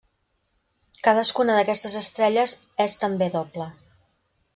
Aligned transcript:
Cadascuna 1.07 1.57
d'aquestes 1.57 1.97
estrelles 1.99 2.55
és 2.87 2.97
també 3.05 3.29
doble. 3.37 3.69